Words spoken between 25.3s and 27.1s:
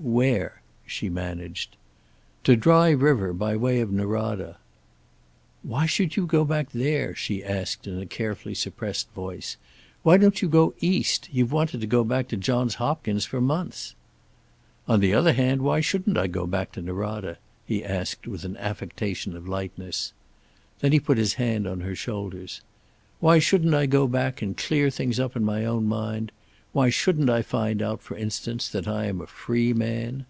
in my own mind? Why